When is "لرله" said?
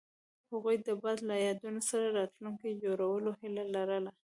3.75-4.11